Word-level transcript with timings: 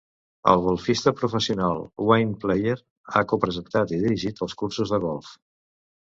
El 0.51 0.61
golfista 0.67 1.11
professional 1.17 1.83
Wayne 2.11 2.37
Player 2.45 2.73
ha 3.13 3.21
co-presentat 3.33 3.93
i 3.97 3.99
dirigit 4.05 4.41
els 4.47 4.57
cursos 4.63 4.95
de 4.95 5.01
golf. 5.05 5.29